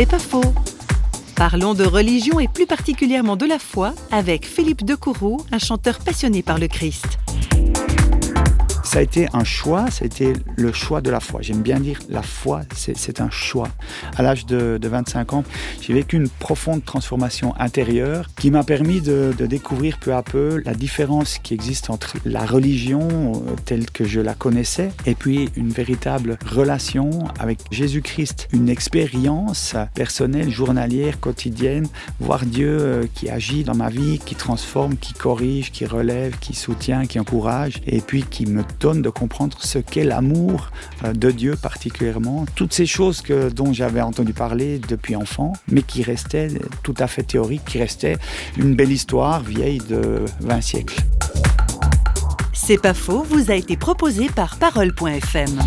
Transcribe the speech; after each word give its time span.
C'est 0.00 0.06
pas 0.06 0.18
faux. 0.18 0.54
Parlons 1.36 1.74
de 1.74 1.84
religion 1.84 2.40
et 2.40 2.48
plus 2.48 2.64
particulièrement 2.64 3.36
de 3.36 3.44
la 3.44 3.58
foi 3.58 3.92
avec 4.10 4.46
Philippe 4.46 4.82
de 4.82 4.94
Courroux, 4.94 5.44
un 5.52 5.58
chanteur 5.58 5.98
passionné 5.98 6.42
par 6.42 6.58
le 6.58 6.68
Christ 6.68 7.19
ça 8.90 8.98
a 8.98 9.02
été 9.02 9.28
un 9.32 9.44
choix, 9.44 9.88
ça 9.88 10.02
a 10.02 10.06
été 10.06 10.32
le 10.56 10.72
choix 10.72 11.00
de 11.00 11.12
la 11.12 11.20
foi. 11.20 11.42
J'aime 11.42 11.62
bien 11.62 11.78
dire 11.78 12.00
la 12.08 12.22
foi, 12.22 12.62
c'est 12.74 13.20
un 13.20 13.30
choix. 13.30 13.68
À 14.16 14.22
l'âge 14.24 14.46
de, 14.46 14.80
25 14.82 15.32
ans, 15.32 15.44
j'ai 15.80 15.92
vécu 15.92 16.16
une 16.16 16.28
profonde 16.28 16.84
transformation 16.84 17.54
intérieure 17.60 18.26
qui 18.36 18.50
m'a 18.50 18.64
permis 18.64 19.00
de, 19.00 19.32
découvrir 19.38 19.98
peu 20.00 20.12
à 20.12 20.24
peu 20.24 20.60
la 20.64 20.74
différence 20.74 21.38
qui 21.38 21.54
existe 21.54 21.88
entre 21.88 22.16
la 22.24 22.44
religion 22.44 23.06
euh, 23.08 23.54
telle 23.64 23.88
que 23.88 24.04
je 24.04 24.20
la 24.20 24.34
connaissais 24.34 24.90
et 25.06 25.14
puis 25.14 25.50
une 25.54 25.70
véritable 25.70 26.36
relation 26.44 27.10
avec 27.38 27.60
Jésus-Christ, 27.70 28.48
une 28.52 28.68
expérience 28.68 29.76
personnelle, 29.94 30.50
journalière, 30.50 31.20
quotidienne, 31.20 31.86
voir 32.18 32.44
Dieu 32.44 32.76
euh, 32.80 33.04
qui 33.14 33.30
agit 33.30 33.62
dans 33.62 33.76
ma 33.76 33.88
vie, 33.88 34.18
qui 34.18 34.34
transforme, 34.34 34.96
qui 34.96 35.12
corrige, 35.12 35.70
qui 35.70 35.86
relève, 35.86 36.38
qui 36.40 36.54
soutient, 36.54 37.06
qui 37.06 37.20
encourage 37.20 37.80
et 37.86 38.00
puis 38.00 38.24
qui 38.24 38.46
me 38.46 38.64
de 38.80 39.10
comprendre 39.10 39.58
ce 39.60 39.78
qu'est 39.78 40.04
l'amour 40.04 40.70
euh, 41.04 41.12
de 41.12 41.30
Dieu 41.30 41.54
particulièrement. 41.60 42.46
Toutes 42.54 42.72
ces 42.72 42.86
choses 42.86 43.20
que, 43.20 43.50
dont 43.50 43.72
j'avais 43.72 44.00
entendu 44.00 44.32
parler 44.32 44.80
depuis 44.88 45.16
enfant, 45.16 45.52
mais 45.68 45.82
qui 45.82 46.02
restaient 46.02 46.48
tout 46.82 46.94
à 46.98 47.06
fait 47.06 47.22
théoriques, 47.22 47.64
qui 47.66 47.78
restaient 47.78 48.16
une 48.56 48.74
belle 48.74 48.90
histoire 48.90 49.42
vieille 49.42 49.78
de 49.78 50.24
20 50.40 50.60
siècles. 50.62 50.96
C'est 52.54 52.80
pas 52.80 52.94
faux, 52.94 53.22
vous 53.22 53.50
a 53.50 53.54
été 53.54 53.76
proposé 53.76 54.28
par 54.28 54.56
parole.fm. 54.56 55.60